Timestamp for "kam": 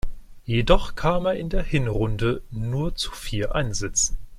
0.95-1.27